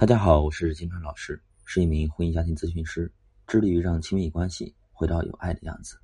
[0.00, 3.12] 大家好，我是金川老师，是一名婚姻家庭咨询师，
[3.46, 6.00] 致力于让亲密关系回到有爱的样子。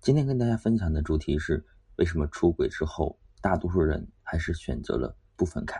[0.00, 1.62] 今天跟大家分享的主题是：
[1.96, 5.78] 为什么出轨之后，大多数人还是选择了不分开？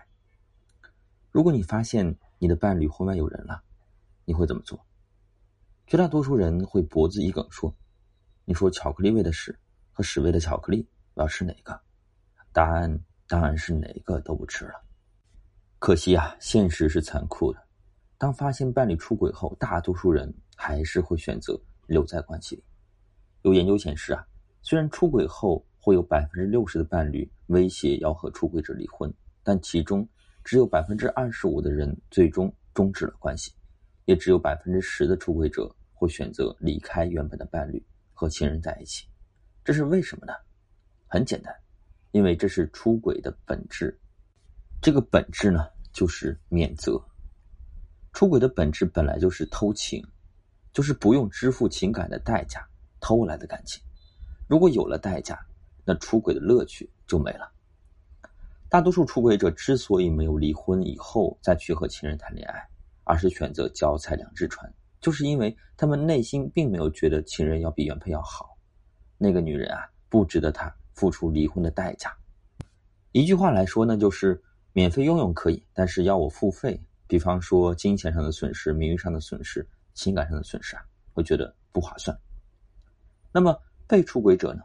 [1.30, 3.62] 如果你发现你的伴侣婚外有人了，
[4.26, 4.78] 你会怎么做？
[5.86, 7.74] 绝大多数人会脖子一梗说
[8.44, 9.58] ：“你说巧克力味的屎
[9.90, 11.80] 和屎味的巧克力，我要吃哪个？”
[12.52, 14.83] 答案当然是哪个都不吃了。
[15.84, 17.62] 可惜啊，现实是残酷的。
[18.16, 22.64] 当发现伴侣出轨后，大多数人还是会选择留在关系里。
[23.42, 24.26] 有研究显示啊，
[24.62, 29.12] 虽然出轨后会有百分之六十的伴侣威胁要和出轨者离婚，
[29.42, 30.08] 但其中
[30.42, 33.52] 只有百分之二十五的人最终终止了关系，
[34.06, 39.06] 也只有百分之十的出轨者会选择离开原本的伴侣和亲人在一起。
[39.62, 40.32] 这是为什么呢？
[41.06, 41.54] 很简单，
[42.12, 44.00] 因为这是出轨的本质。
[44.80, 45.66] 这个本质呢？
[45.94, 47.00] 就是免责。
[48.12, 50.04] 出轨的本质本来就是偷情，
[50.72, 52.68] 就是不用支付情感的代价
[53.00, 53.82] 偷来的感情。
[54.46, 55.38] 如果有了代价，
[55.84, 57.50] 那出轨的乐趣就没了。
[58.68, 62.68] 大多数出轨者之所以没有离婚以后再去和情人谈恋爱，
[63.04, 68.56] 而是选择脚踩两只船，就是因为他们内心并没有觉得情人要比原配要好，
[69.16, 72.16] 那个女人啊不值得他付出离婚的代价。
[73.12, 74.42] 一句话来说呢，就是。
[74.74, 82.18] 免费拥有可以，但是要我付费，比方说金钱上的损失、名誉上的损失、情感上的损失啊，会觉得不划算。
[83.30, 84.62] 那么被出轨者呢？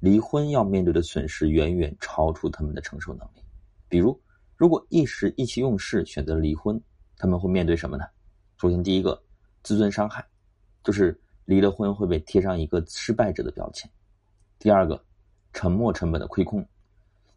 [0.00, 3.42] 离婚要面对的损失远远超出他们的承受能力。
[3.90, 4.18] 比如，
[4.56, 6.82] 如果一时意气用事选择离婚，
[7.18, 8.06] 他们会面对什么呢？
[8.56, 9.22] 首先，第一个
[9.62, 10.26] 自尊伤害，
[10.82, 13.86] 就是离了婚会被贴上一个失败者的标签；
[14.58, 14.98] 第二个，
[15.52, 16.66] 沉没成本的亏空，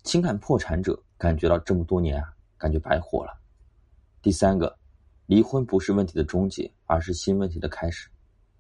[0.03, 0.97] 情感破产者。
[1.19, 3.37] 感觉到这么多年啊，感觉白活了。
[4.21, 4.73] 第三个，
[5.25, 8.09] 离婚不是问题的终结，而是新问题的开始。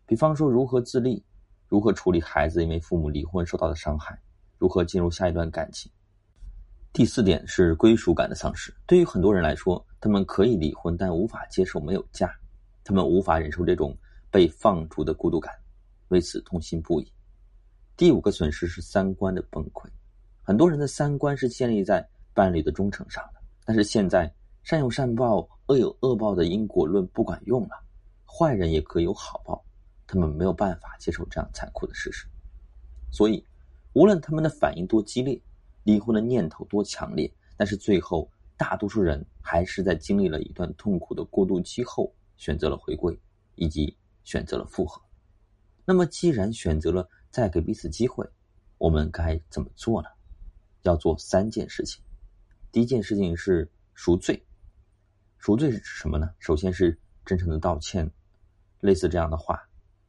[0.05, 1.23] 比方说，如何自立，
[1.69, 4.21] 如何处理孩子因为父母离婚受到的伤害，
[4.57, 5.89] 如何进入下一段感情。
[6.91, 8.75] 第四点是归属感的丧失。
[8.85, 12.29] 对于很多人来说，他们可以离婚，但无法接受没有家，
[12.83, 13.97] 他们无法忍受这种
[14.29, 15.53] 被放逐的孤独感，
[16.09, 17.09] 为此痛心不已。
[17.95, 19.87] 第五个损失是三观的崩溃。
[20.43, 22.05] 很多人的三观是建立在。
[22.39, 24.33] 伴侣的忠诚上了，但是现在
[24.63, 27.71] 善有善报、恶有恶报的因果论不管用了，
[28.25, 29.61] 坏人也可以有好报，
[30.07, 32.25] 他们没有办法接受这样残酷的事实，
[33.11, 33.45] 所以
[33.91, 35.37] 无论他们的反应多激烈，
[35.83, 43.19] 离婚的念头多强烈，但是最后大多数人还是在经历了一段痛苦的过渡期后，选择了回归，
[43.55, 45.01] 以及选择了复合。
[45.83, 48.25] 那么既然选择了再给彼此机会，
[48.77, 50.07] 我们该怎么做呢？
[50.83, 52.01] 要做三件事情。
[52.71, 54.39] 第一件事情是赎罪，
[55.37, 56.29] 赎罪是指什么呢？
[56.37, 58.09] 首先是真诚的道歉，
[58.79, 59.59] 类似这样的话，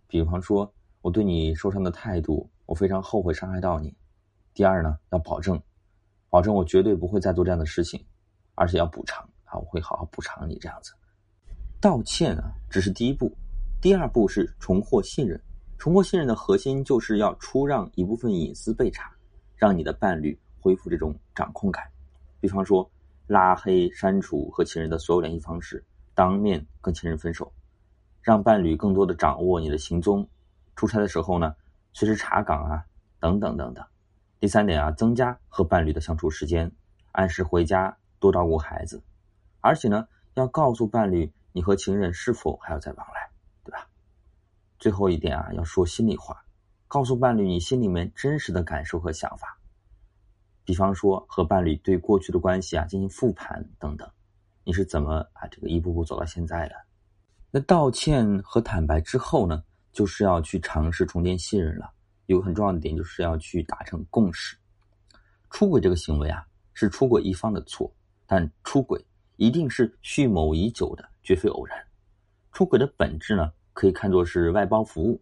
[0.06, 0.70] 比方说
[1.00, 3.96] 我对你受伤的态度，我非常后悔伤害到你。
[4.52, 5.58] 第二呢，要保证，
[6.28, 8.04] 保证我绝对不会再做这样的事情，
[8.54, 10.92] 而且要补偿啊，我会好好补偿你这样子。
[11.80, 13.34] 道歉啊，只是第一步，
[13.80, 15.40] 第二步是重获信任。
[15.78, 19.10] 重获信任的核心就是要出让一部分隐私被查，
[19.56, 21.90] 让你的伴侣恢复这种掌控感。
[22.40, 22.90] 比方说，
[23.26, 25.84] 拉黑、删除和情人的所有联系方式，
[26.14, 27.52] 当面跟情人分手，
[28.22, 30.28] 让伴侣更多的掌握你的行踪，
[30.74, 31.54] 出差的时候呢，
[31.92, 32.84] 随时查岗啊，
[33.20, 33.84] 等等等等。
[34.40, 36.72] 第三点啊，增加和伴侣的相处时间，
[37.12, 39.02] 按时回家，多照顾孩子，
[39.60, 43.28] 而且呢，要告诉伴侣你和情人是否还要再往来，
[43.62, 43.86] 对吧？
[44.78, 46.42] 最后一点啊，要说心里话，
[46.88, 49.59] 告诉伴侣你心里面真实的感受和想法。
[50.64, 54.08] 比方说和伴侣对过去的关系啊进行复盘等等，
[54.64, 56.74] 你是怎么啊这个一步步走到现在的？
[57.50, 61.90] 那道歉和坦白之后呢，就是要去尝试重建信任了。
[62.26, 64.56] 有个很重要的点就是要去达成共识。
[65.50, 67.92] 出轨这个行为啊是出轨一方的错，
[68.24, 69.04] 但出轨
[69.34, 71.76] 一定是蓄谋已久的，绝非偶然。
[72.52, 75.20] 出轨的本质呢可以看作是外包服务，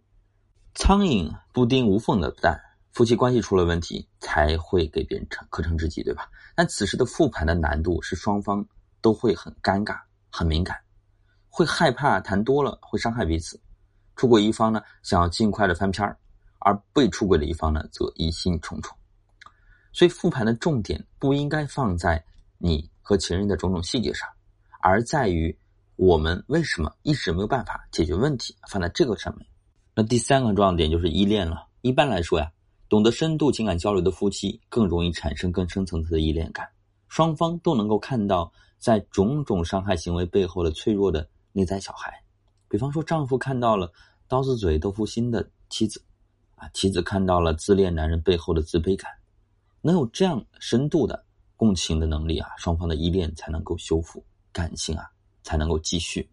[0.75, 2.61] 苍蝇不叮无缝的蛋。
[2.93, 6.29] 夫妻关系出了问题，才会给别人成可乘之机，对吧？
[6.57, 8.67] 但此时的复盘的难度是双方
[9.01, 10.01] 都会很尴尬、
[10.31, 10.77] 很敏感，
[11.49, 13.61] 会害怕谈多了会伤害彼此。
[14.17, 16.19] 出轨一方呢，想要尽快的翻篇儿，
[16.59, 18.97] 而被出轨的一方呢，则疑心重重。
[19.93, 22.25] 所以复盘的重点不应该放在
[22.57, 24.29] 你和情人的种种细节上，
[24.81, 25.57] 而在于
[25.95, 29.47] 我们为什么一直没有办法解决问题，放在这个上面。
[29.95, 31.69] 那第三个重要点就是依恋了。
[31.83, 32.51] 一般来说呀。
[32.89, 36.67] 懂得深度情感交流的夫妻更容易产生更深层次的依恋感，
[37.09, 42.13] 双方都能够看到在种种伤害行为背后的脆弱的内在小孩。
[42.67, 43.93] 比方说，丈夫看到了
[44.27, 46.03] 刀子嘴豆腐心的妻子，
[46.55, 49.11] 啊，妻子看到了自恋男人背后的自卑感，
[49.83, 51.25] 能有这样深度的
[51.57, 55.11] 共情的能力啊，双方的依恋才能够修复，感情啊
[55.43, 56.27] 才能够继续。